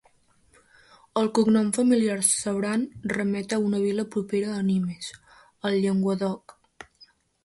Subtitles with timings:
[1.21, 5.11] El cognom familiar, Sabran, remet a una vila propera a Nimes,
[5.71, 6.57] al Llenguadoc.